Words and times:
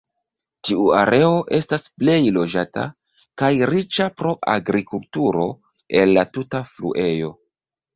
Tiu 0.69 0.87
areo 0.99 1.35
estas 1.57 1.85
plej 2.03 2.15
loĝata, 2.39 2.87
kaj 3.45 3.53
riĉa 3.75 4.11
pro 4.23 4.35
agrikulturo 4.57 5.49
el 6.05 6.21
la 6.21 6.29
tuta 6.37 6.69
fluejo. 6.77 7.37